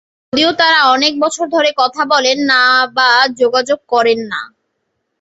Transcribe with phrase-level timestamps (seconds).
[0.33, 2.61] যদিও তারা অনেক বছর ধরে কথা বলেন না
[2.97, 3.09] বা
[3.41, 4.41] যোগাযোগ করেন না।